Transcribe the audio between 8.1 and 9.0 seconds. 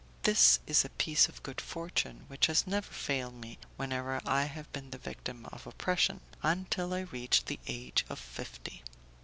fifty.